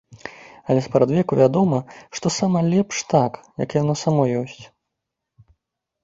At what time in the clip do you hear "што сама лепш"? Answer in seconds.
2.19-2.97